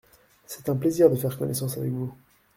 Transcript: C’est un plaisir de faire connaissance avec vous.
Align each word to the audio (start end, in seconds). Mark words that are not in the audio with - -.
C’est 0.47 0.67
un 0.67 0.75
plaisir 0.75 1.11
de 1.11 1.15
faire 1.15 1.37
connaissance 1.37 1.77
avec 1.77 1.91
vous. 1.91 2.11